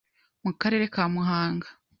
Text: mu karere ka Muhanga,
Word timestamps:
mu 0.43 0.51
karere 0.61 0.85
ka 0.93 1.03
Muhanga, 1.13 1.67